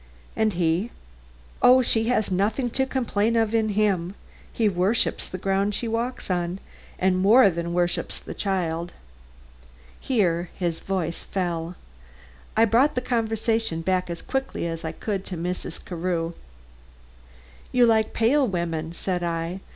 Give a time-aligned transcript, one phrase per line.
[0.35, 0.89] "And he?"
[1.61, 4.15] "Oh, she has nothing to complain of in him.
[4.51, 6.57] He worships the ground she walks on;
[6.97, 8.93] and he more than worshiped the child."
[9.99, 11.75] Here his voice fell.
[12.57, 15.79] I brought the conversation back as quickly as I could to Mrs.
[15.85, 16.33] Carew.
[17.71, 19.59] "You like pale women," said I.